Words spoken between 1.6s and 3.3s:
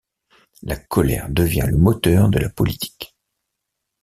le moteur de la politique.